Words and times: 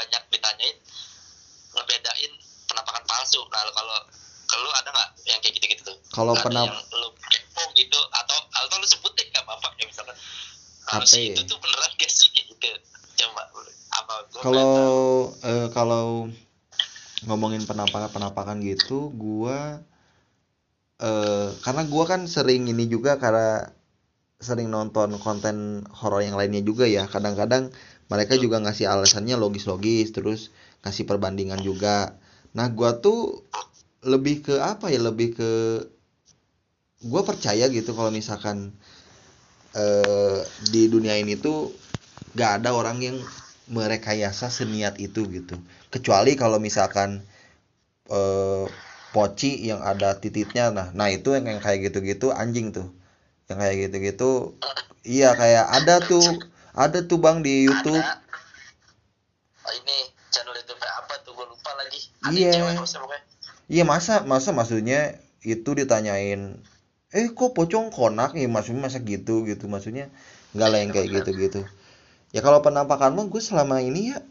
banyak 0.00 0.22
ditanyain 0.32 0.76
ngebedain 1.76 2.32
penampakan 2.64 3.04
palsu. 3.04 3.40
Nah 3.52 3.60
kalau 3.76 3.98
kalau 4.48 4.70
ada 4.80 4.88
nggak 4.88 5.08
yang 5.28 5.38
kayak 5.44 5.54
gitu 5.60 5.66
gitu 5.76 5.82
tuh? 5.92 5.96
Kalau 6.16 6.32
penamp 6.40 6.72
lu 6.72 7.08
kepo 7.28 7.62
gitu 7.76 8.00
atau 8.16 8.38
atau 8.48 8.74
lu 8.80 8.86
sebutin 8.88 9.28
nggak 9.28 9.44
apa-apa 9.44 9.76
ya 9.76 9.84
misalkan? 9.84 10.16
Kalau 10.88 11.06
si 11.06 11.36
itu 11.36 11.44
tuh 11.44 11.60
beneran 11.60 11.92
gak 12.00 12.10
sih? 12.10 12.32
Gitu. 12.32 12.48
Coba 13.20 13.42
apa 13.90 14.14
kalau 14.40 14.72
uh, 15.44 15.68
kalau 15.74 16.30
ngomongin 17.28 17.68
penampakan 17.68 18.08
penampakan 18.08 18.58
gitu 18.64 19.12
gua 19.12 19.84
uh, 21.04 21.48
karena 21.60 21.82
gua 21.84 22.04
kan 22.08 22.24
sering 22.24 22.70
ini 22.70 22.88
juga 22.88 23.20
karena 23.20 23.68
sering 24.40 24.72
nonton 24.72 25.20
konten 25.20 25.84
horor 25.92 26.24
yang 26.24 26.34
lainnya 26.34 26.64
juga 26.64 26.88
ya. 26.88 27.04
Kadang-kadang 27.04 27.70
mereka 28.08 28.34
juga 28.40 28.58
ngasih 28.58 28.88
alasannya 28.88 29.36
logis-logis 29.36 30.10
terus 30.16 30.40
ngasih 30.82 31.04
perbandingan 31.04 31.60
juga. 31.60 32.16
Nah 32.56 32.72
gua 32.72 32.98
tuh 32.98 33.44
lebih 34.02 34.42
ke 34.42 34.58
apa 34.58 34.88
ya? 34.88 34.98
Lebih 34.98 35.36
ke 35.36 35.50
gua 37.04 37.22
percaya 37.22 37.68
gitu 37.68 37.92
kalau 37.92 38.08
misalkan 38.08 38.72
eh 39.76 40.40
di 40.72 40.90
dunia 40.90 41.14
ini 41.14 41.38
tuh 41.38 41.70
gak 42.34 42.64
ada 42.64 42.74
orang 42.74 42.98
yang 42.98 43.16
merekayasa 43.70 44.50
seniat 44.50 44.98
itu 44.98 45.28
gitu. 45.30 45.60
Kecuali 45.92 46.34
kalau 46.34 46.58
misalkan 46.58 47.22
eh 48.10 48.66
poci 49.10 49.58
yang 49.66 49.82
ada 49.82 50.14
titiknya 50.22 50.70
nah 50.70 50.88
nah 50.94 51.10
itu 51.10 51.34
yang, 51.34 51.46
yang 51.50 51.60
kayak 51.62 51.90
gitu-gitu 51.90 52.30
anjing 52.30 52.70
tuh 52.70 52.94
yang 53.50 53.58
kayak 53.58 53.76
gitu-gitu. 53.90 54.54
Iya 55.02 55.34
kayak 55.34 55.66
ada 55.82 55.98
tuh 56.06 56.22
ada 56.70 57.02
tuh 57.02 57.18
bang 57.18 57.42
di 57.42 57.66
YouTube. 57.66 57.98
Ada. 57.98 58.22
Oh, 59.66 59.72
ini 59.74 59.96
channel 60.30 60.54
itu 60.54 60.72
apa 60.78 61.14
tuh? 61.26 61.34
Gue 61.34 61.46
lupa 61.50 61.70
lagi. 61.74 62.00
Ada 62.22 62.38
Iya. 62.38 62.52
iya 63.66 63.84
masa 63.86 64.22
masa 64.22 64.54
maksudnya 64.54 65.18
itu 65.42 65.70
ditanyain 65.74 66.62
eh 67.10 67.26
kok 67.34 67.58
pocong 67.58 67.90
konak? 67.90 68.38
Ya 68.38 68.46
maksudnya 68.46 68.86
masa 68.86 69.02
gitu 69.02 69.42
gitu. 69.42 69.66
Maksudnya 69.66 70.06
nggak 70.54 70.68
lah 70.70 70.78
yang 70.78 70.90
kayak 70.94 71.08
gitu-gitu. 71.10 71.66
Ya 72.30 72.40
kalau 72.46 72.62
penampakan 72.62 73.18
mah 73.18 73.26
gue 73.26 73.42
selama 73.42 73.82
ini 73.82 74.14
ya 74.14 74.22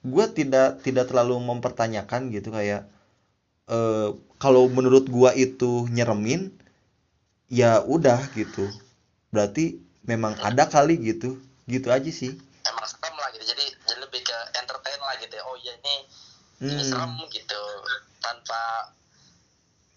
gue 0.00 0.24
tidak 0.32 0.80
tidak 0.80 1.10
terlalu 1.12 1.36
mempertanyakan 1.42 2.32
gitu 2.32 2.48
kayak 2.48 2.88
eh 3.68 4.08
kalau 4.38 4.70
menurut 4.70 5.10
gua 5.10 5.34
itu 5.34 5.90
nyeremin 5.90 6.54
ya 7.48 7.80
udah 7.84 8.20
gitu. 8.36 8.68
Berarti 9.32 9.80
memang 10.04 10.36
ada 10.40 10.68
kali 10.68 10.96
gitu. 11.00 11.40
Gitu 11.68 11.88
aja 11.88 12.08
sih. 12.08 12.32
Emang 12.64 12.86
serem 12.88 13.16
lah 13.16 13.28
gitu. 13.36 13.44
Jadi, 13.44 13.64
jadi 13.88 14.00
lebih 14.04 14.20
ke 14.24 14.38
entertain 14.56 15.00
lah 15.00 15.16
gitu 15.20 15.34
ya. 15.36 15.42
oh 15.44 15.56
iya 15.60 15.72
ini 15.80 15.94
ini 16.64 16.82
Hmm. 16.82 16.88
serem 16.88 17.12
gitu. 17.32 17.60
Tanpa 18.20 18.92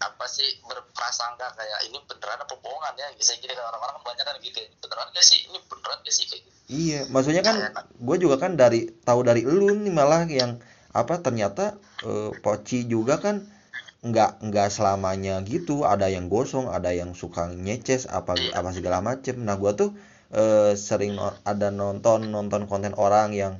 apa 0.02 0.26
sih 0.26 0.58
berprasangka 0.66 1.54
kayak 1.54 1.80
ini 1.86 1.98
beneran 2.10 2.42
apa 2.42 2.54
bohongan 2.58 2.94
ya? 2.98 3.06
Bisa 3.14 3.38
gini 3.38 3.54
kan 3.54 3.68
orang-orang 3.70 4.02
kebanyakan 4.02 4.36
gitu 4.42 4.58
ya. 4.60 4.68
beneran 4.82 5.08
gak 5.14 5.24
sih? 5.24 5.38
Ini 5.46 5.58
beneran 5.68 5.98
gak 6.02 6.14
sih 6.14 6.24
kayak 6.26 6.42
gitu? 6.42 6.56
Iya, 6.72 7.00
maksudnya 7.12 7.42
kan 7.44 7.56
gue 8.00 8.16
juga 8.16 8.36
kan 8.40 8.56
dari 8.56 8.88
tahu 9.04 9.20
dari 9.28 9.44
lu 9.44 9.76
nih 9.76 9.92
malah 9.92 10.24
yang 10.24 10.56
apa 10.92 11.20
ternyata 11.20 11.76
eh, 12.04 12.30
poci 12.40 12.84
juga 12.88 13.20
kan 13.20 13.44
nggak 14.08 14.30
nggak 14.46 14.68
selamanya 14.76 15.34
gitu, 15.52 15.76
ada 15.92 16.06
yang 16.14 16.26
gosong, 16.34 16.66
ada 16.76 16.90
yang 17.00 17.10
suka 17.22 17.42
nyeces 17.66 18.02
apa 18.18 18.32
apa 18.58 18.70
segala 18.76 18.98
macem. 19.08 19.34
Nah 19.46 19.54
gue 19.62 19.72
tuh 19.80 19.90
eh, 20.40 20.72
sering 20.88 21.12
no- 21.18 21.38
ada 21.52 21.68
nonton 21.80 22.20
nonton 22.34 22.62
konten 22.70 22.94
orang 23.06 23.28
yang 23.42 23.54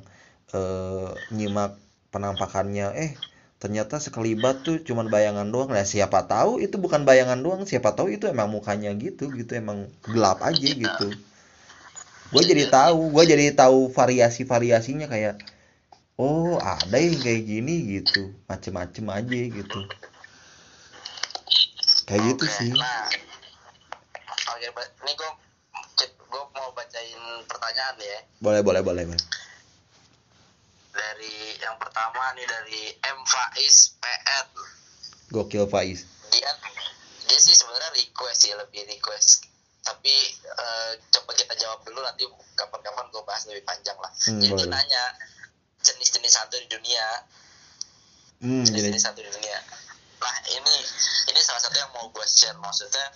eh, 0.59 1.09
nyimak 1.37 1.71
penampakannya, 2.13 2.87
eh 3.05 3.11
ternyata 3.61 3.95
sekelibat 4.05 4.55
tuh 4.67 4.75
cuman 4.87 5.07
bayangan 5.15 5.47
doang. 5.53 5.69
Nah 5.75 5.85
siapa 5.93 6.19
tahu 6.33 6.51
itu 6.65 6.75
bukan 6.85 7.01
bayangan 7.09 7.39
doang, 7.45 7.61
siapa 7.71 7.89
tahu 7.97 8.07
itu 8.15 8.25
emang 8.33 8.49
mukanya 8.55 8.91
gitu 9.05 9.31
gitu. 9.39 9.51
Emang 9.61 9.79
gelap 10.13 10.39
aja 10.49 10.69
gitu. 10.83 11.15
Gue 12.33 12.43
jadi 12.49 12.63
tahu 12.75 12.99
gue 13.15 13.23
jadi 13.31 13.45
tahu 13.61 13.79
variasi 13.97 14.41
variasinya 14.53 15.05
kayak 15.13 15.35
oh 16.27 16.57
ada 16.73 16.97
yang 17.07 17.19
kayak 17.25 17.43
gini 17.51 17.75
gitu. 17.99 18.23
Macem-macem 18.49 19.05
aja 19.19 19.39
gitu 19.59 19.81
kayak 22.03 22.21
gitu 22.35 22.45
sih. 22.47 22.69
nah 22.75 23.07
oke 24.51 24.67
ba- 24.75 24.91
ini 25.03 25.11
gue 25.15 25.31
gue 26.03 26.43
mau 26.51 26.69
bacain 26.73 27.21
pertanyaan 27.45 27.95
ya. 28.01 28.19
Boleh 28.41 28.61
boleh 28.65 28.81
boleh 28.81 29.03
boleh. 29.05 29.25
Dari 30.93 31.35
yang 31.61 31.77
pertama 31.77 32.33
nih 32.37 32.45
dari 32.45 32.81
M 33.01 33.19
Faiz 33.25 33.97
PN 34.01 34.47
gokil 35.31 35.65
Faiz. 35.69 36.05
Dia 36.33 36.49
dia 37.29 37.39
sih 37.39 37.53
sebenarnya 37.53 37.93
request 37.93 38.39
sih 38.45 38.51
lebih 38.53 38.83
request. 38.89 39.45
Tapi 39.83 40.15
eh, 40.41 40.91
coba 41.13 41.31
kita 41.37 41.53
jawab 41.59 41.85
dulu 41.85 42.01
nanti 42.01 42.25
kapan-kapan 42.57 43.05
gue 43.13 43.23
bahas 43.25 43.43
lebih 43.47 43.63
panjang 43.63 43.97
lah. 44.01 44.11
Hmm, 44.25 44.41
jadi 44.41 44.53
dia 44.53 44.57
boleh. 44.57 44.69
nanya 44.73 45.03
jenis-jenis 45.83 46.33
hantu 46.39 46.57
di 46.61 46.67
dunia. 46.67 47.07
Hmm 48.43 48.63
jenis-jenis 48.67 49.03
hantu 49.07 49.21
di 49.23 49.31
dunia 49.31 49.57
nah 50.23 50.35
ini 50.55 50.75
ini 51.29 51.39
salah 51.43 51.59
satu 51.59 51.75
yang 51.75 51.91
mau 51.91 52.07
gue 52.07 52.23
share. 52.23 52.55
Maksudnya 52.55 53.11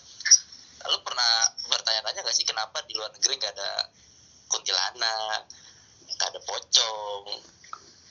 lu 0.92 1.00
pernah 1.04 1.32
bertanya-tanya 1.72 2.22
gak 2.24 2.36
sih 2.36 2.46
kenapa 2.48 2.84
di 2.86 2.94
luar 2.96 3.12
negeri 3.16 3.34
nggak 3.40 3.54
ada 3.56 3.72
kuntilanak 4.48 5.42
nggak 6.08 6.30
ada 6.32 6.42
pocong 6.44 7.24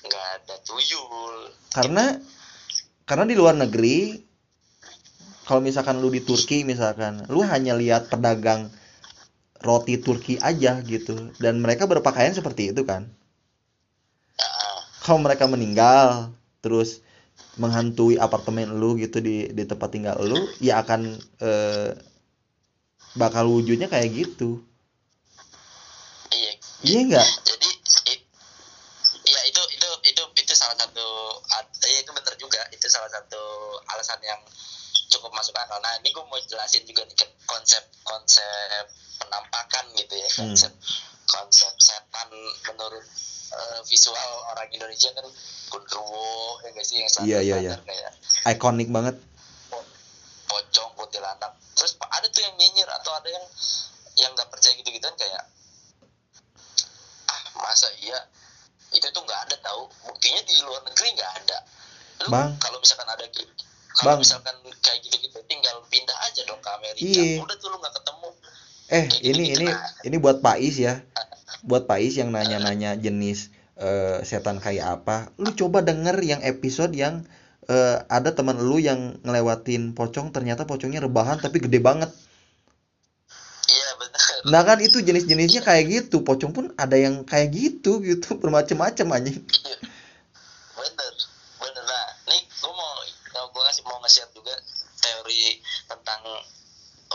nggak 0.06 0.26
ada 0.40 0.54
tuyul? 0.64 1.52
Karena 1.72 2.16
karena 3.06 3.24
di 3.28 3.36
luar 3.38 3.54
negeri 3.54 4.18
kalau 5.46 5.62
misalkan 5.62 6.02
lu 6.02 6.10
di 6.10 6.26
Turki 6.26 6.66
misalkan 6.66 7.22
lu 7.30 7.46
hanya 7.46 7.78
lihat 7.78 8.10
pedagang 8.10 8.72
roti 9.62 9.98
Turki 10.02 10.36
aja 10.42 10.82
gitu. 10.82 11.32
Dan 11.38 11.62
mereka 11.62 11.86
berpakaian 11.86 12.34
seperti 12.34 12.74
itu 12.74 12.82
kan. 12.82 13.08
Kalau 15.06 15.22
mereka 15.22 15.46
meninggal 15.46 16.34
terus 16.66 17.05
menghantui 17.56 18.20
apartemen 18.20 18.76
lu 18.76 19.00
gitu 19.00 19.20
di 19.24 19.48
di 19.48 19.64
tempat 19.64 19.88
tinggal 19.88 20.16
lu 20.20 20.36
ya 20.60 20.84
akan 20.84 21.16
eh, 21.40 21.90
bakal 23.16 23.48
wujudnya 23.48 23.88
kayak 23.88 24.12
gitu. 24.12 24.60
Iya. 26.32 26.52
Iya 26.84 26.98
enggak 27.08 27.28
jadi 27.48 27.68
i- 28.12 28.24
ya 29.24 29.40
itu 29.48 29.62
itu 29.72 29.88
itu 30.04 30.22
itu 30.36 30.52
salah 30.52 30.76
satu 30.76 31.06
ya 31.80 31.98
itu 32.04 32.10
benar 32.12 32.34
juga. 32.36 32.60
Itu 32.68 32.86
salah 32.92 33.08
satu 33.08 33.42
alasan 33.88 34.20
yang 34.20 34.40
cukup 35.08 35.32
masuk 35.32 35.56
akal. 35.56 35.80
Nah 35.80 35.96
ini 36.02 36.12
gue 36.12 36.24
mau 36.28 36.36
jelasin 36.44 36.84
juga 36.84 37.08
nih 37.08 37.16
konsep 37.48 37.82
konsep 38.04 38.84
penampakan 39.16 39.84
gitu 39.96 40.12
ya. 40.12 40.28
Hmm. 40.36 40.52
konsep 40.52 40.72
konsep 41.26 41.72
setan 41.80 42.28
menurut 42.68 43.06
eh, 43.48 43.80
visual 43.84 44.18
orang 44.48 44.68
Indonesia 44.68 45.10
kan 45.10 45.26
gundurwo 45.68 46.26
ya 46.60 46.68
gak 46.70 46.84
sih 46.84 46.96
yang 46.98 47.10
Iya, 47.20 47.38
iya, 47.40 47.56
iya. 47.56 47.74
standar 47.74 47.80
kayak 47.84 48.10
ikonik 48.48 48.88
banget 48.88 49.14
po- 49.68 49.86
pocong 50.46 50.90
kuntilanak 50.94 51.52
terus 51.72 51.92
ada 52.00 52.26
tuh 52.26 52.40
yang 52.40 52.54
nyinyir 52.54 52.88
atau 52.92 53.12
ada 53.12 53.28
yang 53.28 53.44
yang 54.16 54.30
nggak 54.32 54.48
percaya 54.48 54.72
gitu 54.74 54.88
gituan 54.90 55.12
kayak 55.14 55.42
ah 57.26 57.40
masa 57.60 57.88
iya 57.98 58.18
itu 58.90 59.06
tuh 59.06 59.20
nggak 59.20 59.40
ada 59.44 59.56
tahu 59.58 59.82
buktinya 60.04 60.40
di 60.42 60.56
luar 60.60 60.80
negeri 60.82 61.08
nggak 61.12 61.32
ada 61.36 61.58
lu 62.18 62.28
Bang. 62.30 62.56
kalau 62.56 62.78
misalkan 62.78 63.06
ada 63.06 63.24
gitu 63.28 63.44
kalau 63.92 64.06
Bang. 64.08 64.18
misalkan 64.20 64.54
kayak 64.80 65.00
gitu 65.02 65.16
gitu 65.20 65.38
tinggal 65.44 65.76
pindah 65.86 66.16
aja 66.22 66.40
dong 66.44 66.58
ke 66.58 66.70
Amerika 66.72 67.04
Iya. 67.04 67.42
udah 67.42 67.56
tuh 67.56 67.68
lu 67.68 67.76
nggak 67.76 67.94
ketemu 67.94 68.28
eh 68.86 69.04
Kayak 69.04 69.20
ini 69.20 69.26
gitu-gitu 69.44 69.58
ini 69.58 69.66
lah. 69.68 69.80
ini 70.02 70.16
buat 70.16 70.36
Pais 70.38 70.76
ya 70.78 70.94
buat 71.66 71.90
Pais 71.90 72.14
yang 72.14 72.30
nanya-nanya 72.30 72.94
jenis 72.96 73.50
eh, 73.76 74.22
setan 74.22 74.62
kayak 74.62 75.02
apa 75.02 75.34
lu 75.36 75.52
coba 75.52 75.82
denger 75.82 76.16
yang 76.22 76.40
episode 76.46 76.94
yang 76.96 77.26
eh, 77.68 77.98
ada 78.06 78.32
teman 78.32 78.56
lu 78.62 78.78
yang 78.78 79.18
ngelewatin 79.26 79.92
pocong 79.92 80.30
ternyata 80.30 80.64
pocongnya 80.64 81.02
rebahan 81.02 81.42
tapi 81.42 81.58
gede 81.60 81.82
banget 81.82 82.10
iya 83.66 83.90
benar 83.98 84.26
Nah 84.46 84.62
kan 84.62 84.78
itu 84.78 85.02
jenis-jenisnya 85.02 85.66
kayak 85.66 85.84
gitu. 85.90 86.22
Pocong 86.22 86.54
pun 86.54 86.70
ada 86.78 86.94
yang 86.94 87.26
kayak 87.26 87.50
gitu 87.50 87.98
gitu 87.98 88.38
bermacam-macam 88.38 89.18
anjing. 89.18 89.42
bener 90.76 91.12
bener 91.58 91.82
nah 91.82 92.06
nih 92.30 92.42
gue 92.46 92.70
mau 92.70 92.94
gue 93.50 93.62
kasih 93.72 93.82
mau 93.88 93.98
nge-share 94.06 94.30
juga 94.30 94.54
teori 95.02 95.58
tentang 95.90 96.20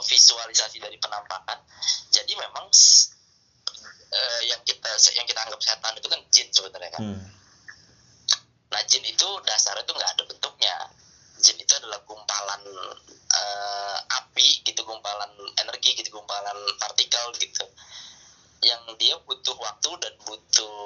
visualisasi 0.01 0.81
dari 0.81 0.97
penampakan 0.97 1.62
jadi 2.09 2.33
memang 2.36 2.68
eh, 4.21 4.41
yang 4.53 4.62
kita 4.62 4.89
yang 5.18 5.25
kita 5.25 5.39
anggap 5.41 5.62
setan 5.62 5.94
itu 5.97 6.07
kan 6.07 6.21
jin 6.29 6.47
sebenarnya 6.53 6.91
kan. 6.94 7.01
Hmm. 7.01 7.23
nah 8.71 8.79
jin 8.88 9.03
itu 9.03 9.27
dasarnya 9.44 9.83
itu 9.83 9.94
nggak 9.97 10.12
ada 10.15 10.23
bentuknya. 10.29 10.75
Jin 11.41 11.57
itu 11.57 11.73
adalah 11.75 12.00
gumpalan 12.06 12.62
eh, 13.33 13.97
api 14.21 14.62
gitu 14.63 14.81
gumpalan 14.85 15.31
energi 15.57 15.97
gitu 15.97 16.21
gumpalan 16.21 16.57
partikel 16.77 17.33
gitu. 17.41 17.65
Yang 18.62 18.81
dia 19.01 19.15
butuh 19.25 19.57
waktu 19.57 19.89
dan 20.00 20.13
butuh 20.21 20.77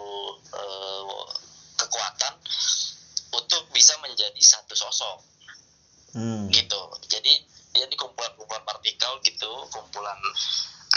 eh, 0.56 1.24
kekuatan 1.76 2.34
untuk 3.36 3.64
bisa 3.76 4.00
menjadi 4.00 4.42
satu 4.42 4.74
sosok. 4.74 5.36
Hmm. 6.16 6.48
gitu. 6.48 6.82
Jadi 7.12 7.44
dia 7.76 7.86
di 7.92 8.00
kumpulan-kumpulan 8.00 8.64
partikel 8.64 9.20
gitu 9.20 9.52
kumpulan 9.68 10.16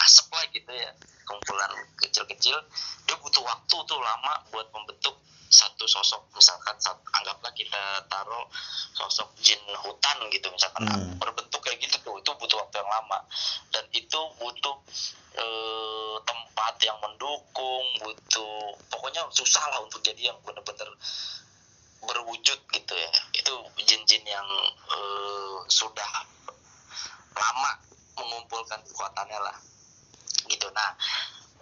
asap 0.06 0.30
lah 0.30 0.46
gitu 0.54 0.70
ya. 0.70 0.94
Kumpulan 1.26 1.70
kecil-kecil 2.18 2.58
dia 3.06 3.16
butuh 3.22 3.42
waktu 3.46 3.76
tuh 3.86 4.00
lama 4.02 4.34
buat 4.50 4.66
membentuk 4.74 5.14
satu 5.48 5.86
sosok. 5.86 6.26
Misalkan 6.34 6.74
sat- 6.82 6.98
anggaplah 7.14 7.54
kita 7.54 8.02
taruh 8.10 8.46
sosok 8.92 9.30
jin 9.38 9.62
hutan 9.78 10.18
gitu 10.34 10.50
misalkan 10.50 10.82
Hmm. 10.90 11.14
berbentuk 11.22 11.62
kayak 11.62 11.78
gitu 11.78 11.94
tuh 12.02 12.18
itu 12.18 12.30
butuh 12.34 12.58
waktu 12.58 12.82
yang 12.82 12.90
lama. 12.90 13.18
Dan 13.70 13.84
itu 13.94 14.20
butuh 14.42 14.76
eh, 15.38 16.16
tempat 16.26 16.74
yang 16.82 16.98
mendukung 16.98 17.86
butuh 18.02 18.74
pokoknya 18.90 19.22
susah 19.30 19.62
lah 19.70 19.78
untuk 19.86 20.02
jadi 20.02 20.34
yang 20.34 20.38
bener-bener 20.42 20.90
berwujud 22.02 22.58
gitu 22.74 22.94
ya. 22.98 23.10
Itu 23.30 23.54
jin-jin 23.86 24.26
yang 24.26 24.48
eh, 24.90 25.56
sudah 25.70 26.10
lama 27.38 27.72
mengumpulkan 28.18 28.82
kekuatannya 28.90 29.38
lah. 29.38 29.56
Gitu. 30.50 30.66
Nah 30.74 30.90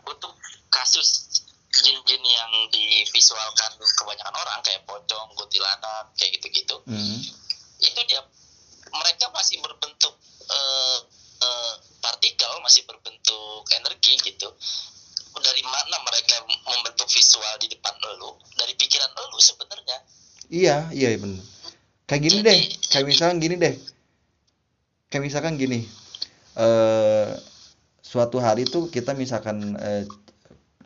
untuk 0.06 0.32
kasus 0.76 1.40
jin-jin 1.76 2.22
yang 2.24 2.52
divisualkan 2.72 3.70
kebanyakan 3.76 4.36
orang 4.36 4.58
kayak 4.64 4.84
pocong, 4.88 5.28
kuntilanak 5.36 6.12
kayak 6.16 6.36
gitu-gitu 6.40 6.76
Hmm. 6.88 7.18
itu 7.82 8.00
dia 8.08 8.22
mereka 8.92 9.28
masih 9.34 9.60
berbentuk 9.60 10.14
eh, 10.46 10.98
eh, 11.42 11.74
partikel 12.00 12.52
masih 12.64 12.86
berbentuk 12.88 13.64
energi 13.76 14.16
gitu 14.22 14.48
dari 15.36 15.62
mana 15.68 15.96
mereka 16.00 16.40
membentuk 16.64 17.04
visual 17.12 17.54
di 17.60 17.68
depan 17.68 17.92
elu 18.00 18.40
dari 18.56 18.72
pikiran 18.78 19.12
elu 19.12 19.38
sebenarnya 19.40 19.98
Iya, 20.46 20.86
iya 20.94 21.10
bener. 21.18 21.42
Kayak 22.06 22.22
gini 22.22 22.38
deh, 22.46 22.60
kayak 22.94 23.06
misalkan 23.10 23.42
gini 23.42 23.58
deh. 23.58 23.74
Kayak 25.10 25.22
misalkan 25.26 25.58
gini. 25.58 25.82
Eh 26.54 27.28
suatu 27.98 28.38
hari 28.38 28.62
tuh 28.62 28.86
kita 28.86 29.10
misalkan 29.18 29.74
eh, 29.74 30.06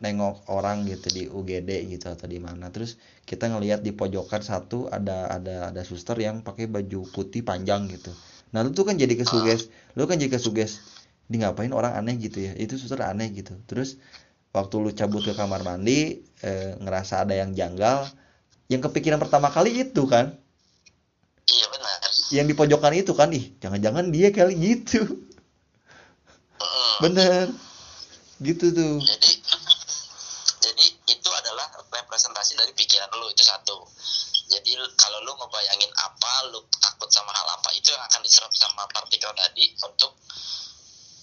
nengok 0.01 0.49
orang 0.49 0.83
gitu 0.89 1.07
di 1.13 1.23
UGD 1.29 1.87
gitu 1.93 2.09
atau 2.09 2.25
di 2.25 2.41
mana. 2.41 2.73
Terus 2.73 2.97
kita 3.23 3.47
ngelihat 3.47 3.85
di 3.85 3.93
pojokan 3.93 4.41
satu 4.41 4.89
ada 4.89 5.29
ada 5.29 5.69
ada 5.69 5.81
suster 5.85 6.17
yang 6.17 6.41
pakai 6.41 6.65
baju 6.65 7.05
putih 7.13 7.45
panjang 7.45 7.87
gitu. 7.87 8.09
Nah, 8.51 8.65
lu 8.65 8.75
tuh 8.75 8.83
kan 8.83 8.99
jadi 8.99 9.13
kesuges, 9.15 9.71
lu 9.95 10.09
kan 10.09 10.19
jadi 10.19 10.35
kesuges. 10.35 10.83
Di 11.31 11.39
ngapain 11.39 11.71
orang 11.71 11.95
aneh 11.95 12.19
gitu 12.19 12.43
ya. 12.43 12.51
Itu 12.57 12.75
suster 12.75 12.99
aneh 12.99 13.31
gitu. 13.31 13.55
Terus 13.69 13.95
waktu 14.51 14.75
lu 14.81 14.91
cabut 14.91 15.23
ke 15.23 15.31
kamar 15.31 15.63
mandi 15.63 16.25
eh, 16.43 16.75
ngerasa 16.81 17.23
ada 17.23 17.37
yang 17.37 17.55
janggal, 17.55 18.11
yang 18.71 18.79
kepikiran 18.79 19.19
pertama 19.19 19.51
kali 19.51 19.83
itu 19.83 20.07
kan 20.07 20.31
iya 21.51 21.65
benar 21.67 21.99
yang 22.31 22.47
di 22.47 22.55
pojokan 22.55 22.95
itu 22.95 23.11
kan 23.11 23.27
ih 23.35 23.51
jangan-jangan 23.59 24.07
dia 24.15 24.31
kali 24.31 24.55
gitu 24.55 25.27
bener 27.03 27.51
gitu 28.39 28.71
tuh 28.71 29.03
jadi 30.63 30.85
itu 30.87 31.29
adalah 31.35 31.67
representasi 31.91 32.55
dari 32.55 32.71
pikiran 32.71 33.11
lu 33.19 33.27
itu 33.27 33.43
satu 33.43 33.83
jadi 34.47 34.79
kalau 34.95 35.19
lu 35.27 35.35
ngebayangin 35.35 35.91
apa 35.99 36.31
lu 36.55 36.63
takut 36.79 37.11
sama 37.11 37.35
hal 37.35 37.47
apa 37.59 37.75
itu 37.75 37.91
yang 37.91 38.03
akan 38.07 38.20
diserap 38.31 38.55
sama 38.55 38.87
partikel 38.87 39.27
tadi 39.35 39.75
untuk 39.83 40.15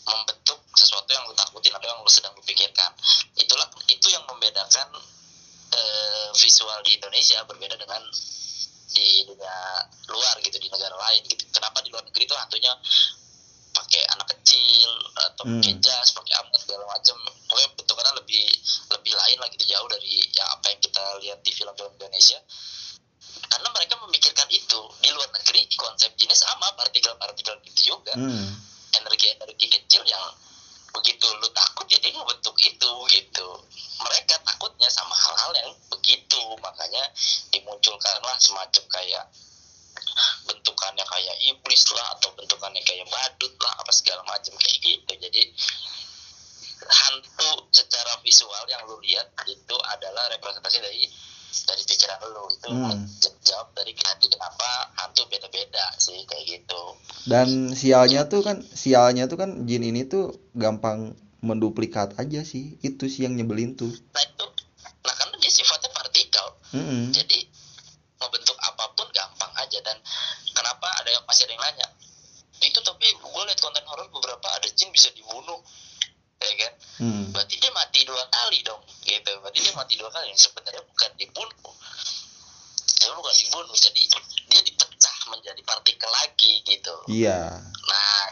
membentuk 0.04 0.60
sesuatu 0.76 1.08
yang 1.08 1.24
lu 1.24 1.32
takutin 1.32 1.72
atau 1.72 1.88
yang 1.88 2.04
lu 2.04 2.12
sedang 2.12 2.36
pikirkan. 2.44 2.92
Itulah 3.32 3.64
itu 3.88 4.12
yang 4.12 4.28
membedakan 4.28 4.92
eh, 5.72 6.28
visual 6.36 6.84
di 6.84 7.00
Indonesia 7.00 7.40
berbeda 7.48 7.80
dengan 7.80 8.04
di 8.92 9.24
dunia 9.24 9.56
luar 10.12 10.36
gitu 10.44 10.60
di 10.60 10.68
negara 10.68 10.92
lain 11.00 11.24
gitu. 11.24 11.48
Kenapa 11.48 11.80
di 11.80 11.88
luar 11.88 12.04
negeri 12.04 12.28
itu 12.28 12.36
hantunya 12.36 12.72
pakai 13.72 14.04
anak 14.12 14.28
kecil 14.36 14.90
atau 15.16 15.44
Hmm. 15.48 15.60
pakai 15.64 15.74
jas 15.80 16.12
pakai 16.12 16.34
apa 16.34 16.56
segala 16.60 16.84
macam 16.88 17.16
pokoknya 17.48 17.68
bentukannya 17.78 18.12
lebih 18.20 18.44
lebih 18.90 19.12
lain 19.16 19.36
lah 19.38 19.48
gitu 19.54 19.64
jauh 19.70 19.88
dari 19.88 20.24
ya 20.34 20.44
apa 20.50 20.66
yang 20.72 20.80
kita 20.82 21.02
lihat 21.24 21.38
di 21.46 21.52
film-film 21.52 21.92
Indonesia 21.94 22.40
karena 23.58 23.74
mereka 23.74 23.98
memikirkan 24.06 24.46
itu. 24.54 24.80
Di 25.02 25.10
luar 25.10 25.26
negeri 25.34 25.66
konsep 25.74 26.14
jenis 26.14 26.46
sama 26.46 26.70
partikel-partikel 26.78 27.58
gitu 27.66 27.98
juga. 27.98 28.14
Hmm. 28.14 28.54
energi-energi 28.88 29.68
kecil 29.68 30.00
yang 30.08 30.24
begitu 30.96 31.26
lu 31.42 31.50
takut 31.52 31.84
jadi 31.90 32.08
ngebentuk 32.14 32.54
itu 32.62 32.90
gitu. 33.10 33.48
Mereka 33.98 34.38
takutnya 34.46 34.86
sama 34.88 35.12
hal-hal 35.12 35.52
yang 35.58 35.70
begitu. 35.90 36.40
Makanya 36.62 37.02
dimunculkanlah 37.50 38.38
semacam 38.38 38.84
kayak 38.88 39.26
bentukannya 40.46 41.02
kayak 41.02 41.36
iblis 41.50 41.82
lah 41.98 42.14
atau 42.14 42.30
bentukannya 42.38 42.80
kayak 42.86 43.10
badut 43.10 43.54
lah 43.58 43.74
apa 43.82 43.90
segala 43.90 44.22
macam 44.22 44.54
kayak 44.54 44.78
gitu. 44.78 45.12
Jadi 45.18 45.42
hantu 46.86 47.66
secara 47.74 48.22
visual 48.22 48.64
yang 48.70 48.86
lu 48.86 49.02
lihat 49.02 49.34
itu 49.50 49.76
adalah 49.90 50.30
representasi 50.30 50.78
dari 50.78 51.02
dari 51.48 51.82
pikiran 51.84 52.20
lu 52.28 52.44
itu 52.52 52.68
Hmm. 52.68 53.04
jawab 53.44 53.68
dari 53.72 53.92
nanti 53.96 54.26
kenapa 54.28 54.68
hantu 55.00 55.24
beda-beda 55.32 55.84
sih 55.96 56.20
kayak 56.28 56.44
gitu. 56.44 56.82
Dan 57.24 57.72
sialnya 57.72 58.28
tuh 58.28 58.44
kan 58.44 58.60
sialnya 58.60 59.24
tuh 59.28 59.40
kan 59.40 59.64
jin 59.64 59.84
ini 59.84 60.04
tuh 60.04 60.36
gampang 60.52 61.16
menduplikat 61.40 62.18
aja 62.18 62.42
sih 62.44 62.76
itu 62.84 63.08
sih 63.08 63.24
yang 63.24 63.38
nyebelin 63.38 63.78
tuh. 63.78 63.88
Nah 63.88 64.22
itu 64.22 64.46
nah 65.04 65.14
karena 65.16 65.36
dia 65.40 65.52
sifatnya 65.52 65.90
partikel. 65.94 66.46
Mm-mm. 66.76 67.16
jadi 67.16 67.38
membentuk 68.20 68.56
apa 68.60 68.84
pun 68.92 69.08
gampang 69.14 69.52
aja. 69.56 69.78
Dan 69.80 69.96
kenapa 70.52 70.86
ada 71.00 71.08
yang 71.08 71.24
masih 71.24 71.48
ada 71.48 71.52
yang 71.56 71.64
nanya? 71.64 71.88
Itu 72.60 72.78
tapi 72.84 73.06
gue 73.08 73.42
liat 73.48 73.60
konten 73.62 73.84
horor 73.88 74.08
beberapa 74.12 74.48
ada 74.52 74.68
jin 74.76 74.92
bisa 74.92 75.08
dibunuh. 75.16 75.62
Ya 76.38 76.54
kan? 76.54 76.74
Hmm. 76.98 77.30
berarti 77.34 77.58
dia 77.58 77.70
mati 77.70 78.02
dua 78.02 78.24
kali 78.30 78.58
dong 78.66 78.82
gitu. 79.06 79.30
Berarti 79.42 79.58
dia 79.62 79.74
mati 79.74 79.94
dua 79.94 80.10
kali 80.10 80.34
sebenarnya 80.34 80.82
bukan 80.86 81.10
dibunuh 81.14 81.74
ya 82.98 83.14
bukan 83.14 83.34
dibunuh 83.38 83.76
jadi 83.78 84.02
dia 84.48 84.60
dipecah 84.66 85.16
menjadi 85.30 85.62
partikel 85.62 86.10
lagi 86.10 86.52
gitu 86.66 86.94
iya. 87.18 87.38
Nah, 87.62 88.24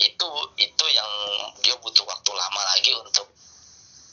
itu 0.00 0.30
itu 0.56 0.84
yang 0.90 1.10
dia 1.60 1.76
butuh 1.80 2.04
waktu 2.08 2.30
lama 2.32 2.60
lagi 2.74 2.92
untuk 2.96 3.28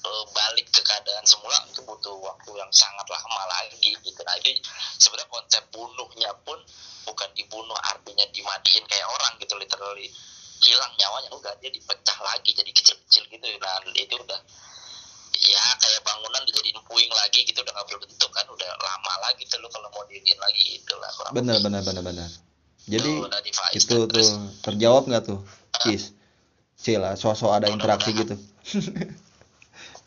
eh, 0.03 0.25
balik 0.36 0.68
ke 0.72 0.82
keadaan 0.84 1.24
semula. 1.24 1.58
Itu 1.72 1.82
butuh 1.88 2.15
waktu 2.20 2.51
yang 2.60 2.72
sangat 2.75 3.08
lama 3.08 3.44
lagi 3.48 3.96
gitu. 3.96 4.20
Nah, 4.24 4.36
itu 4.39 4.60
sebenarnya 5.00 5.30
konsep 5.32 5.63
bunuhnya 5.72 6.32
pun 6.44 6.60
bukan 7.08 7.30
dibunuh 7.34 7.77
artinya 7.88 8.25
dimatiin 8.30 8.84
kayak 8.86 9.08
orang 9.08 9.34
gitu 9.39 9.56
literally. 9.56 10.08
Hilang 10.62 10.94
nyawanya 10.94 11.30
enggak 11.34 11.56
dia 11.58 11.74
dipecah 11.74 12.18
lagi 12.22 12.53
jadi 12.53 12.70
kecil-kecil 12.70 13.24
gitu. 13.34 13.46
Nah 13.58 13.82
itu 13.98 14.13
udah 14.13 14.41
ya 15.41 15.63
kayak 15.82 16.01
bangunan 16.06 16.41
dijadiin 16.46 16.77
puing 16.86 17.12
lagi 17.18 17.41
gitu 17.41 17.65
udah 17.65 17.74
nggak 17.74 17.88
berbentuk 17.89 18.30
kan 18.30 18.46
udah 18.46 18.70
lama 18.77 19.13
lagi 19.25 19.41
tuh 19.50 19.58
lu 19.58 19.68
kalau 19.74 19.89
mau 19.89 20.06
diriin 20.06 20.38
lagi 20.38 20.77
gitu 20.77 20.94
lah 21.01 21.10
kurang 21.18 21.34
bener 21.34 21.58
lebih. 21.58 21.65
bener 21.65 21.82
bener 21.82 22.03
bener 22.06 22.50
jadi 22.92 23.12
Tuh, 23.24 23.32
itu 23.72 23.98
Terus, 24.12 24.28
tuh 24.28 24.40
terjawab 24.68 25.08
nggak 25.08 25.24
tuh 25.24 25.40
Kis 25.88 26.12
Cila 26.76 27.16
sosok 27.16 27.56
ada 27.56 27.72
interaksi 27.72 28.12
gitu 28.12 28.36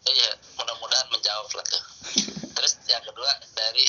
Iya, 0.05 0.31
mudah-mudahan 0.61 1.09
menjawab 1.09 1.49
lah 1.57 1.64
tuh. 1.64 1.85
Terus 2.61 2.73
yang 2.93 3.00
kedua 3.09 3.31
dari 3.57 3.88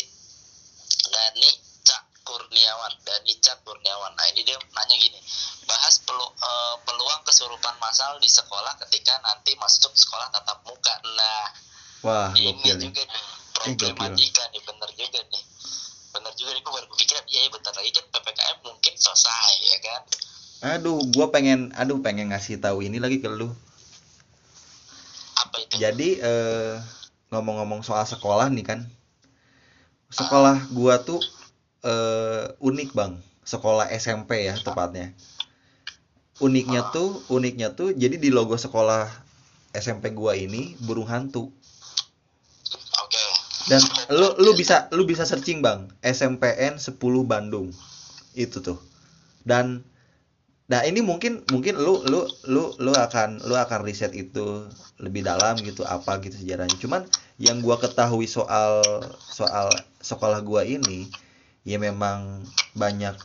Dani 1.12 1.50
Cak 1.84 2.24
Kurniawan, 2.24 2.94
Dani 3.04 3.34
Cak 3.44 3.68
Kurniawan. 3.68 4.16
Nah 4.16 4.26
ini 4.32 4.48
dia 4.48 4.56
nanya 4.56 4.96
gini, 4.96 5.20
bahas 5.68 6.00
pelu, 6.08 6.24
eh, 6.24 6.76
peluang 6.88 7.22
kesurupan 7.28 7.76
massal 7.84 8.16
di 8.24 8.32
sekolah 8.32 8.80
ketika 8.88 9.20
nanti 9.28 9.60
masuk 9.60 9.92
sekolah 9.92 10.32
tatap 10.32 10.64
muka. 10.64 10.96
Nah 11.04 11.46
wah 12.08 12.30
ini 12.40 12.64
gokil 12.64 12.76
juga 12.80 13.04
nih 13.04 13.20
Eh, 13.56 13.72
problematika 13.74 14.44
nih, 14.52 14.62
bener 14.68 14.90
juga 14.94 15.20
nih. 15.32 15.44
Juga 16.36 16.52
gue 16.56 16.72
baru 16.72 16.88
kepikiran, 16.92 17.24
iya 17.28 17.48
ya, 17.48 17.50
bentar 17.50 17.74
lagi 17.74 17.92
kan 17.92 18.06
PPKM 18.12 18.58
mungkin 18.64 18.94
selesai 18.96 19.52
ya 19.72 19.78
kan. 19.82 20.02
aduh 20.66 20.98
gua 21.14 21.30
pengen 21.30 21.70
aduh 21.78 22.02
pengen 22.02 22.32
ngasih 22.34 22.58
tahu 22.58 22.82
ini 22.82 22.98
lagi 22.98 23.22
ke 23.22 23.30
lu 23.30 23.54
Apa 25.38 25.56
itu? 25.62 25.78
jadi 25.78 26.10
eh, 26.26 26.74
ngomong-ngomong 27.30 27.86
soal 27.86 28.02
sekolah 28.08 28.50
nih 28.50 28.66
kan 28.66 28.80
sekolah 30.10 30.58
gua 30.74 30.98
tuh 31.04 31.22
eh, 31.86 32.50
unik 32.58 32.98
bang 32.98 33.14
sekolah 33.46 33.94
SMP 33.94 34.50
ya 34.50 34.58
tepatnya 34.58 35.14
uniknya 36.42 36.82
tuh 36.90 37.22
uniknya 37.30 37.76
tuh 37.78 37.94
jadi 37.94 38.18
di 38.18 38.34
logo 38.34 38.58
sekolah 38.58 39.06
SMP 39.76 40.16
gua 40.16 40.34
ini 40.40 40.74
burung 40.82 41.06
hantu. 41.06 41.52
Dan 43.66 43.82
lu 44.14 44.38
lu 44.38 44.54
bisa 44.54 44.86
lu 44.94 45.10
bisa 45.10 45.26
searching 45.26 45.66
bang. 45.66 45.90
SMPN 46.06 46.78
10 46.78 47.02
Bandung. 47.26 47.74
Itu 48.38 48.62
tuh. 48.62 48.78
Dan 49.42 49.82
nah 50.66 50.82
ini 50.82 51.02
mungkin 51.06 51.46
mungkin 51.54 51.78
lu 51.78 52.02
lu 52.10 52.26
lu 52.50 52.74
lu 52.82 52.92
akan 52.94 53.42
lu 53.46 53.54
akan 53.54 53.86
riset 53.86 54.18
itu 54.18 54.66
lebih 54.98 55.22
dalam 55.26 55.58
gitu 55.62 55.82
apa 55.82 56.22
gitu 56.22 56.38
sejarahnya. 56.38 56.78
Cuman 56.78 57.10
yang 57.42 57.62
gua 57.66 57.82
ketahui 57.82 58.30
soal 58.30 58.82
soal 59.18 59.74
sekolah 60.02 60.46
gua 60.46 60.62
ini 60.62 61.10
ya 61.66 61.82
memang 61.82 62.46
banyak 62.78 63.18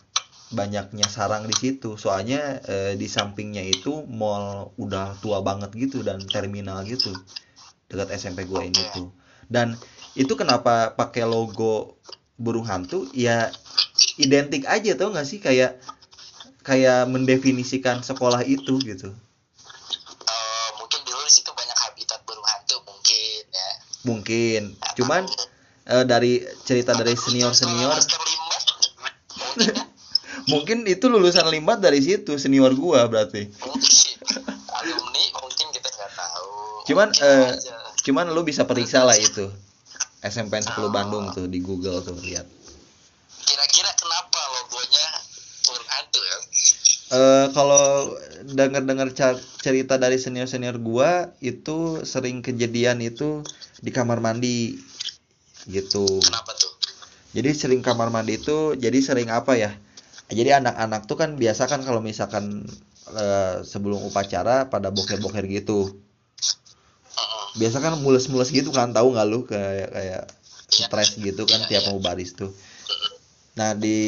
banyaknya 0.57 1.05
sarang 1.13 1.45
di 1.45 1.57
situ. 1.57 2.01
Soalnya 2.01 2.65
eh, 2.65 2.93
di 2.97 3.09
sampingnya 3.13 3.61
itu 3.61 4.09
mall 4.09 4.73
udah 4.81 5.21
tua 5.21 5.45
banget 5.45 5.69
gitu 5.77 6.01
dan 6.01 6.25
terminal 6.25 6.81
gitu. 6.89 7.13
Dekat 7.93 8.17
SMP 8.17 8.49
gua 8.49 8.65
ini 8.65 8.81
tuh. 8.97 9.13
Dan 9.51 9.77
itu 10.19 10.33
kenapa 10.35 10.91
pakai 10.99 11.23
logo 11.23 12.01
burung 12.35 12.67
hantu? 12.67 13.07
Ya 13.15 13.55
identik 14.19 14.67
aja 14.67 14.97
tau 14.99 15.15
nggak 15.15 15.29
sih? 15.29 15.39
Kayak 15.39 15.79
kayak 16.67 17.07
mendefinisikan 17.07 18.03
sekolah 18.03 18.43
itu 18.43 18.81
gitu. 18.83 19.15
Eh, 20.27 20.69
mungkin 20.83 21.01
dulu 21.07 21.23
di 21.23 21.33
situ 21.33 21.51
banyak 21.55 21.79
habitat 21.79 22.21
burung 22.27 22.47
hantu 22.47 22.77
mungkin 22.83 23.43
ya. 23.47 23.71
Mungkin. 24.03 24.63
Cuman 24.99 25.23
eh, 25.87 26.05
dari 26.05 26.43
cerita 26.67 26.97
dari 26.97 27.15
senior 27.15 27.55
senior 27.55 27.95
mungkin 27.95 28.41
ya. 28.51 28.61
mungkin 30.53 30.79
itu 30.91 31.07
lulusan 31.07 31.47
limbat 31.47 31.79
dari 31.79 32.03
situ 32.03 32.35
senior 32.35 32.75
gua 32.75 33.07
berarti. 33.07 33.47
Mungkin. 33.63 34.17
Alumni 34.75 35.25
mungkin 35.39 35.67
kita 35.71 35.89
nggak 35.93 36.13
tahu. 36.19 36.51
Cuman, 36.89 37.09
eh, 37.15 37.55
aja. 37.55 37.77
cuman 38.03 38.27
lu 38.35 38.43
bisa 38.43 38.67
periksa 38.67 39.07
lah 39.07 39.15
itu 39.15 39.70
SMPN 40.21 40.65
10 40.65 40.93
Bandung 40.93 41.25
tuh 41.33 41.47
di 41.49 41.61
Google 41.61 42.05
tuh 42.05 42.17
lihat 42.21 42.47
kira-kira 43.45 43.91
kenapa 43.97 44.41
logonya 44.61 45.07
hantu 45.71 46.21
ya 46.23 46.39
eh 47.11 47.47
kalau 47.51 48.15
dengar-dengar 48.55 49.11
ca- 49.13 49.43
cerita 49.59 49.99
dari 49.99 50.17
senior-senior 50.17 50.79
gua 50.79 51.35
itu 51.43 52.07
sering 52.07 52.39
kejadian 52.41 53.03
itu 53.03 53.43
di 53.83 53.91
kamar 53.91 54.23
mandi 54.23 54.79
gitu. 55.69 56.07
kenapa 56.23 56.53
tuh 56.57 56.73
Jadi 57.31 57.51
sering 57.55 57.83
kamar 57.83 58.11
mandi 58.11 58.43
itu 58.43 58.75
jadi 58.75 58.99
sering 58.99 59.31
apa 59.31 59.55
ya? 59.55 59.71
Jadi 60.31 60.51
anak-anak 60.51 61.07
tuh 61.07 61.15
kan 61.19 61.39
biasa 61.39 61.71
kan 61.71 61.83
kalau 61.87 62.03
misalkan 62.03 62.67
eh, 63.11 63.63
sebelum 63.63 64.03
upacara 64.03 64.67
pada 64.67 64.91
boker-boker 64.91 65.47
gitu. 65.47 65.95
Biasa 67.59 67.77
kan 67.83 67.99
mules-mules 67.99 68.51
gitu 68.55 68.71
kan 68.71 68.95
tahu 68.95 69.15
nggak 69.15 69.27
lu 69.27 69.43
kayak 69.49 69.91
kayak 69.91 70.23
stres 70.71 71.19
gitu 71.19 71.43
kan 71.51 71.67
Iya, 71.67 71.69
tiap 71.69 71.83
iya. 71.87 71.91
mau 71.91 71.99
baris 71.99 72.31
tuh. 72.39 72.55
Nah 73.59 73.75
di 73.75 73.99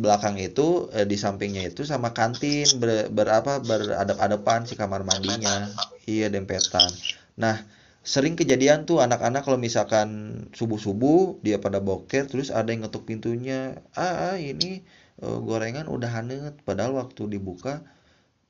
belakang 0.00 0.40
itu 0.40 0.88
eh, 0.96 1.04
di 1.04 1.20
sampingnya 1.20 1.68
itu 1.68 1.84
sama 1.84 2.16
kantin 2.16 2.64
ber, 2.80 3.12
berapa 3.12 3.60
beradap-adapan 3.60 4.64
si 4.64 4.74
kamar 4.80 5.04
mandinya. 5.04 5.68
Iya 6.08 6.32
dempetan. 6.32 6.88
Nah 7.36 7.60
sering 8.00 8.32
kejadian 8.40 8.88
tuh 8.88 9.04
anak-anak 9.04 9.44
kalau 9.44 9.60
misalkan 9.60 10.08
subuh-subuh 10.56 11.44
dia 11.44 11.60
pada 11.60 11.84
boker 11.84 12.24
terus 12.32 12.48
ada 12.48 12.72
yang 12.72 12.88
ngetuk 12.88 13.04
pintunya. 13.04 13.76
Ah, 13.92 14.32
ah, 14.32 14.36
ini 14.40 14.80
eh, 15.20 15.38
gorengan 15.44 15.84
udah 15.86 16.10
hangat 16.16 16.54
padahal 16.64 16.96
waktu 16.96 17.28
dibuka 17.36 17.84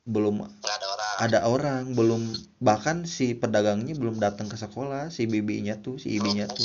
belum 0.06 0.46
nggak 0.46 0.74
ada 0.78 0.86
orang 0.94 1.09
ada 1.20 1.44
orang 1.44 1.92
belum 1.92 2.32
bahkan 2.64 3.04
si 3.04 3.36
pedagangnya 3.36 3.92
belum 3.92 4.16
datang 4.16 4.48
ke 4.48 4.56
sekolah 4.56 5.12
si 5.12 5.28
bibinya 5.28 5.76
tuh 5.84 6.00
si 6.00 6.16
ibinya 6.16 6.48
tuh. 6.48 6.64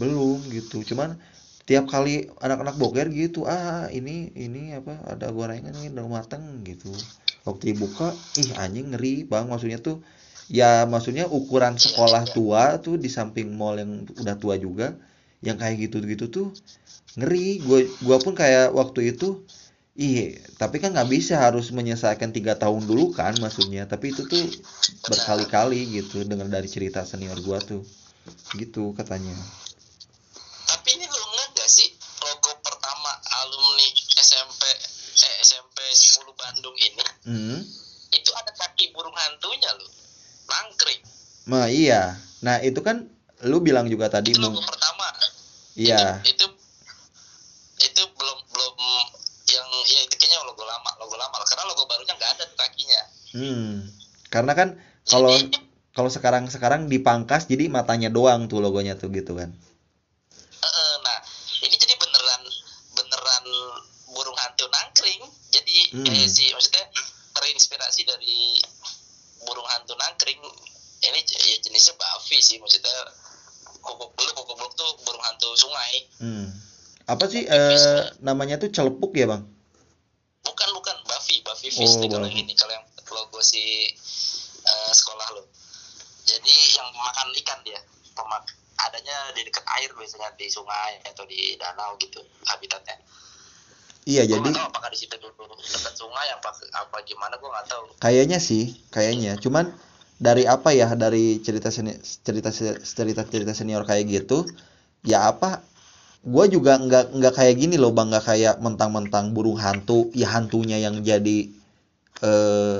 belum 0.00 0.40
gitu. 0.54 0.86
Cuman 0.86 1.18
tiap 1.66 1.90
kali 1.90 2.30
anak-anak 2.42 2.78
boker 2.78 3.06
gitu 3.12 3.44
ah 3.46 3.86
ini 3.92 4.30
ini 4.34 4.74
apa 4.74 4.98
ada 5.10 5.30
gorengan 5.34 5.74
ini 5.74 5.90
udah 5.90 6.06
mateng 6.06 6.62
gitu. 6.62 6.90
Waktu 7.42 7.74
dibuka 7.74 8.14
ih 8.38 8.54
anjing 8.56 8.94
ngeri 8.94 9.26
bang 9.26 9.50
maksudnya 9.50 9.82
tuh 9.82 9.98
ya 10.46 10.86
maksudnya 10.86 11.26
ukuran 11.26 11.74
sekolah 11.74 12.30
tua 12.30 12.78
tuh 12.78 12.94
di 12.94 13.10
samping 13.10 13.54
mall 13.58 13.78
yang 13.78 14.06
udah 14.06 14.36
tua 14.38 14.54
juga 14.58 14.94
yang 15.42 15.58
kayak 15.58 15.90
gitu 15.90 15.98
gitu 16.06 16.30
tuh 16.30 16.46
ngeri. 17.18 17.58
Gue 17.62 17.90
gua 18.06 18.22
pun 18.22 18.38
kayak 18.38 18.70
waktu 18.70 19.14
itu 19.14 19.42
ih 19.92 20.40
tapi 20.56 20.80
kan 20.80 20.96
nggak 20.96 21.10
bisa 21.12 21.36
harus 21.36 21.68
menyelesaikan 21.68 22.32
tiga 22.32 22.56
tahun 22.56 22.84
dulu 22.88 23.12
kan 23.12 23.36
maksudnya. 23.38 23.84
Tapi 23.84 24.12
itu 24.12 24.24
tuh 24.24 24.44
berkali-kali 25.04 26.00
gitu 26.00 26.24
dengar 26.24 26.48
dari 26.48 26.68
cerita 26.68 27.04
senior 27.04 27.36
gua 27.44 27.60
tuh. 27.60 27.84
Gitu 28.56 28.96
katanya. 28.96 29.34
Tapi 30.72 30.88
ini 30.96 31.04
lu 31.04 31.18
ngeliat 31.20 31.50
gak 31.52 31.68
sih 31.68 31.88
logo 32.22 32.52
pertama 32.64 33.10
alumni 33.44 33.88
SMP 34.18 34.62
eh, 34.64 35.34
SMP 35.44 35.78
10 35.92 36.32
Bandung 36.32 36.76
ini? 36.78 37.04
Hmm. 37.22 37.60
itu 38.12 38.28
ada 38.36 38.52
kaki 38.52 38.92
burung 38.92 39.16
hantunya 39.16 39.72
loh 39.72 39.88
nangkring 40.44 41.00
Nah 41.42 41.66
iya, 41.66 42.14
nah 42.38 42.62
itu 42.62 42.78
kan 42.86 43.10
lu 43.42 43.58
bilang 43.58 43.90
juga 43.90 44.06
tadi 44.06 44.30
itu 44.30 44.38
logo 44.38 44.62
pertama. 44.62 45.10
Iya, 45.74 46.22
itu 46.22 46.46
itu 47.82 48.02
belum 48.14 48.38
belum 48.46 48.74
yang 48.78 49.08
ya 49.86 50.00
itu 50.06 50.14
kayaknya 50.16 50.42
logo 50.46 50.62
lama 50.62 50.90
logo 51.00 51.14
lama 51.16 51.36
karena 51.44 51.64
logo 51.68 51.82
barunya 51.86 52.14
nggak 52.14 52.30
ada 52.38 52.44
tuh 52.46 52.58
kakinya 52.58 53.02
hmm. 53.36 53.70
karena 54.32 54.52
kan 54.54 54.68
kalau 55.06 55.34
kalau 55.92 56.08
sekarang 56.08 56.48
sekarang 56.48 56.88
dipangkas 56.88 57.44
jadi 57.50 57.68
matanya 57.68 58.08
doang 58.08 58.48
tuh 58.48 58.64
logonya 58.64 58.96
tuh 58.96 59.12
gitu 59.12 59.36
kan. 59.36 59.52
eh, 60.62 60.94
nah 61.04 61.18
ini 61.66 61.74
jadi 61.76 61.94
beneran 62.00 62.42
beneran 62.96 63.44
burung 64.12 64.38
hantu 64.38 64.64
nangkring 64.72 65.20
jadi 65.52 65.76
Hmm. 65.92 66.06
kayak 66.08 66.28
si 66.32 66.48
maksudnya 66.54 66.84
terinspirasi 67.36 68.08
dari 68.08 68.56
burung 69.44 69.66
hantu 69.68 69.92
nangkring 69.98 70.40
ini 71.02 71.20
ya 71.26 71.56
jenisnya 71.60 71.98
Buffy 71.98 72.38
sih 72.40 72.56
maksudnya 72.62 72.94
kuku 73.82 74.04
beluk 74.14 74.34
kuku 74.38 74.52
beluk 74.54 74.72
tuh 74.78 74.90
burung 75.04 75.20
hantu 75.20 75.52
sungai 75.58 76.08
Hmm. 76.22 76.46
Apa 77.10 77.26
sih 77.26 77.42
eh, 77.44 78.02
namanya 78.22 78.62
tuh 78.62 78.70
celepuk 78.70 79.10
ya 79.18 79.26
bang? 79.26 79.42
Fish 81.72 81.96
Oh, 81.96 82.04
Buffy. 82.04 82.12
yang 82.12 82.36
ini 82.44 82.52
kalau 82.52 82.72
yang 82.76 82.84
logo 83.08 83.40
si 83.40 83.88
eh, 84.62 84.92
sekolah 84.92 85.28
lo. 85.36 85.42
Jadi 86.22 86.54
yang 86.76 86.88
makan 86.94 87.28
ikan 87.42 87.58
dia 87.64 87.80
pemak 88.12 88.44
adanya 88.78 89.16
di 89.32 89.42
dekat 89.46 89.64
air 89.80 89.90
biasanya 89.94 90.30
di 90.36 90.46
sungai 90.46 91.00
atau 91.06 91.24
di 91.24 91.56
danau 91.56 91.96
gitu 91.98 92.20
habitatnya. 92.46 92.98
Iya 94.02 94.26
Gua 94.26 94.38
jadi 94.38 94.48
nggak 94.50 94.58
tahu 94.58 94.68
apakah 94.74 94.90
di 94.90 94.98
situ 94.98 95.14
dulu 95.16 95.54
dekat 95.54 95.94
sungai 95.94 96.26
apa 96.34 96.50
apa 96.74 96.96
gimana 97.06 97.34
gue 97.38 97.46
nggak 97.48 97.66
tahu. 97.70 97.84
Kayaknya 98.02 98.38
sih 98.42 98.74
kayaknya. 98.90 99.38
Cuman 99.38 99.70
dari 100.18 100.46
apa 100.46 100.74
ya 100.74 100.90
dari 100.98 101.38
cerita 101.42 101.70
seni, 101.70 101.94
cerita 102.02 102.50
cerita 102.82 103.22
cerita 103.26 103.52
senior 103.54 103.82
kayak 103.86 104.06
gitu 104.10 104.46
ya 105.02 105.26
apa 105.30 105.62
gue 106.22 106.44
juga 106.50 106.78
nggak 106.78 107.18
nggak 107.18 107.34
kayak 107.34 107.54
gini 107.58 107.78
loh 107.78 107.94
bang. 107.94 108.10
Nggak 108.10 108.26
kayak 108.26 108.54
mentang-mentang 108.58 109.30
burung 109.34 109.58
hantu 109.58 110.10
ya 110.14 110.30
hantunya 110.34 110.78
yang 110.82 110.98
jadi 111.02 111.50
eh 112.22 112.76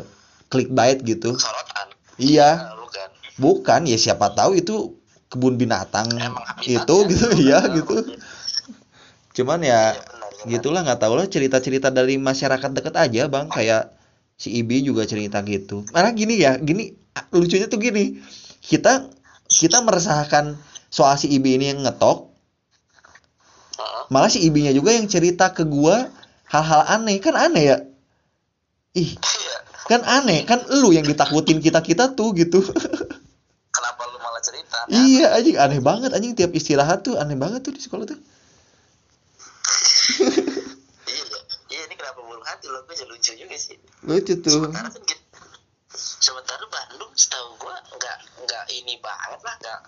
clickbait 0.49 1.03
gitu. 1.03 1.35
Sorotan. 1.37 1.89
Iya. 2.17 2.71
Nah, 2.73 2.89
kan. 2.89 3.11
Bukan 3.41 3.81
ya 3.89 3.99
siapa 3.99 4.33
tahu 4.37 4.61
itu 4.61 4.95
kebun 5.33 5.57
binatang 5.57 6.13
Emang 6.13 6.45
itu 6.69 6.97
gitu 7.09 7.27
ya 7.41 7.65
kan. 7.65 7.73
gitu. 7.73 7.97
Cuman 9.33 9.65
ya 9.65 9.97
Iya, 9.97 10.05
benar, 10.05 10.31
gitulah 10.45 10.81
nggak 10.85 11.01
tahu 11.01 11.15
lah 11.17 11.27
cerita-cerita 11.27 11.89
dari 11.89 12.21
masyarakat 12.21 12.71
deket 12.77 12.95
aja 12.95 13.23
bang. 13.33 13.49
Kayak 13.49 13.97
si 14.37 14.53
Ibi 14.53 14.85
juga 14.85 15.09
cerita 15.09 15.41
gitu. 15.41 15.89
Karena 15.89 16.13
gini 16.13 16.35
ya 16.37 16.61
gini 16.61 16.93
lucunya 17.33 17.67
tuh 17.67 17.81
gini. 17.81 18.21
Kita 18.61 19.09
kita 19.49 19.81
meresahkan 19.81 20.55
soal 20.93 21.17
si 21.17 21.33
Ibi 21.33 21.57
ini 21.57 21.73
yang 21.73 21.81
ngetok. 21.83 22.33
Malah 24.13 24.29
si 24.29 24.45
Ibinya 24.45 24.77
juga 24.77 24.93
yang 24.93 25.09
cerita 25.09 25.57
ke 25.57 25.65
gua 25.65 26.13
hal-hal 26.53 26.85
aneh. 27.01 27.17
Kan 27.17 27.33
aneh 27.33 27.65
ya 27.65 27.77
ih 28.93 29.17
Iya. 29.17 29.57
kan 29.89 30.01
aneh 30.05 30.45
kan 30.45 30.61
lu 30.69 30.93
yang 30.93 31.05
ditakutin 31.05 31.59
kita 31.59 31.81
kita 31.81 32.13
tuh 32.13 32.37
gitu. 32.37 32.61
Kenapa 33.77 34.03
lu 34.13 34.21
malah 34.21 34.43
cerita? 34.45 34.85
Iya 34.93 35.33
anjing 35.33 35.57
aneh 35.57 35.81
banget 35.81 36.13
anjing 36.13 36.37
tiap 36.37 36.53
istirahat 36.53 37.03
tuh 37.03 37.17
aneh 37.17 37.35
banget 37.35 37.65
tuh 37.65 37.73
di 37.73 37.81
sekolah 37.81 38.05
tuh. 38.05 38.19
Iya 41.13 41.39
iya 41.73 41.83
ini 41.89 41.95
kenapa 41.97 42.21
burung 42.21 42.45
hantu 42.45 42.69
lo 42.69 42.85
gue 42.85 42.95
lucu 43.09 43.33
juga 43.33 43.57
sih. 43.57 43.81
Lucu 44.05 44.35
tuh. 44.45 44.69
Sementara 44.69 44.93
kan 44.93 45.03
gitu 45.03 45.23
sementara 45.93 46.65
Bandung 46.69 47.13
setahu 47.17 47.57
gua 47.61 47.77
nggak 47.97 48.17
nggak 48.45 48.65
ini 48.77 48.97
banget 49.01 49.41
lah 49.45 49.55
nggak 49.61 49.81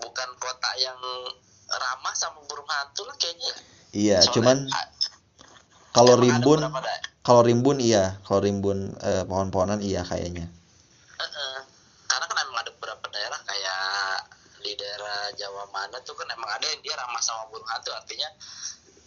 bukan 0.00 0.28
kota 0.40 0.70
yang 0.80 0.98
ramah 1.68 2.14
sama 2.16 2.40
burung 2.48 2.68
hantu 2.68 3.08
lah 3.08 3.16
kayaknya. 3.16 3.52
Iya 3.92 4.18
Soalnya, 4.20 4.34
cuman 4.36 4.56
kalau 5.96 6.14
ada 6.16 6.22
rimbun 6.22 6.60
kalau 7.28 7.44
rimbun 7.44 7.76
iya. 7.76 8.16
Kalau 8.24 8.40
rimbun 8.40 8.96
eh, 9.04 9.28
pohon-pohonan 9.28 9.84
iya 9.84 10.00
kayaknya. 10.00 10.48
Karena 12.08 12.24
kan 12.24 12.36
emang 12.40 12.64
ada 12.64 12.72
beberapa 12.72 13.04
daerah 13.12 13.36
kayak 13.44 13.84
di 14.64 14.72
daerah 14.72 15.28
Jawa 15.36 15.68
mana 15.68 16.00
tuh 16.08 16.16
kan 16.16 16.24
emang 16.32 16.48
ada 16.48 16.64
yang 16.64 16.80
dia 16.80 16.96
ramah 16.96 17.20
sama 17.20 17.44
burung 17.52 17.68
hantu. 17.68 17.92
Artinya 17.92 18.32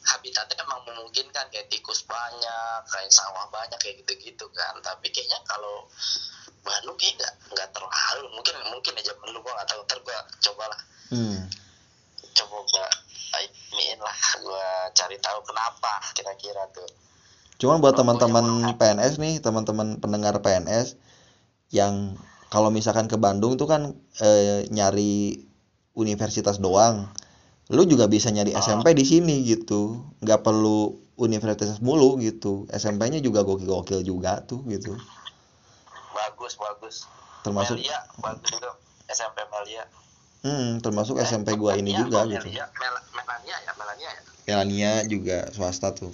habitatnya 0.05 0.61
emang 0.61 0.85
memungkinkan 0.85 1.49
kayak 1.49 1.65
tikus 1.73 2.05
banyak 2.05 2.77
kayak 2.93 3.09
sawah 3.09 3.49
banyak 3.49 3.81
kayak 3.81 4.05
gitu-gitu 4.05 4.45
kan. 4.53 4.77
Tapi 4.85 5.09
kayaknya 5.09 5.41
kalau 5.49 5.89
Bandung 6.61 6.93
kayak 7.01 7.17
nggak 7.17 7.33
nggak 7.57 7.69
terlalu. 7.73 8.25
Mungkin 8.37 8.53
mungkin 8.69 8.93
aja 9.01 9.17
perlu 9.17 9.41
gua 9.41 9.57
nggak 9.57 9.69
tahu. 9.73 9.81
Ntar 9.89 9.99
gua 10.05 10.19
cobalah. 10.45 10.81
Hmm. 11.09 11.41
coba 12.37 12.57
gua 12.69 12.87
iniin 13.41 13.97
lah. 13.97 14.17
Gua 14.45 14.93
cari 14.93 15.17
tahu 15.17 15.41
kenapa 15.41 16.05
kira-kira 16.13 16.69
tuh 16.69 16.85
Cuman 17.61 17.77
buat 17.77 17.93
teman-teman 17.93 18.73
PNS 18.81 19.21
nih, 19.21 19.37
teman-teman 19.37 20.01
pendengar 20.01 20.41
PNS 20.41 20.97
yang 21.69 22.17
kalau 22.49 22.73
misalkan 22.73 23.05
ke 23.05 23.15
Bandung 23.21 23.55
tuh 23.61 23.69
kan 23.69 23.93
eh, 24.17 24.65
nyari 24.73 25.45
universitas 25.93 26.57
doang. 26.57 27.05
Lu 27.69 27.85
juga 27.85 28.09
bisa 28.09 28.33
nyari 28.33 28.51
Oh. 28.51 28.59
SMP 28.59 28.97
di 28.97 29.05
sini 29.05 29.45
gitu. 29.45 30.01
nggak 30.25 30.41
perlu 30.41 30.97
universitas 31.21 31.77
mulu 31.79 32.17
gitu. 32.17 32.65
SMP-nya 32.73 33.21
juga 33.21 33.45
gokil-gokil 33.45 34.01
juga 34.01 34.41
tuh 34.41 34.65
gitu. 34.65 34.97
bagus 36.11 36.53
bagus 36.59 36.95
Termasuk 37.41 37.77
Melia 37.79 37.99
bagus 38.19 38.51
SMP 39.09 39.37
Melia 39.47 39.83
hmm, 40.43 40.83
termasuk 40.83 41.15
Eh, 41.17 41.25
SMP 41.25 41.55
gua 41.55 41.77
ini 41.79 41.95
Melania, 41.95 42.01
juga 42.03 42.17
oh, 42.19 42.25
gitu. 42.29 42.47
Melania 42.51 42.65
ya 43.63 43.71
Melania 43.79 44.09
ya 44.11 44.21
Melania 44.45 44.91
juga 45.07 45.37
swasta 45.55 45.93
tuh. 45.95 46.11